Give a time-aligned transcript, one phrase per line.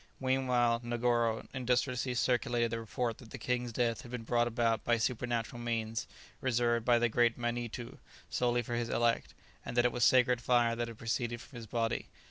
[0.19, 4.97] Meanwhile Negoro industriously circulated the report that the king's death had been brought about by
[4.97, 6.07] supernatural means
[6.41, 10.75] reserved by the great Manitoo solely for his elect, and that it was sacred fire
[10.75, 12.07] that had proceeded from his body.